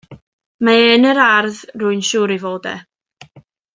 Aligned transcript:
Mae 0.67 0.79
e 0.85 0.87
yn 0.95 1.05
yr 1.09 1.21
ardd, 1.25 1.59
rwy'n 1.83 2.03
siŵr 2.09 2.35
ei 2.37 2.41
fod 2.47 2.67
e. 2.73 2.73